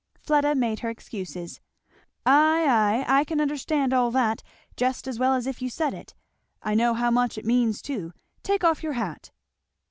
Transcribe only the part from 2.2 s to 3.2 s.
"Ay, ay,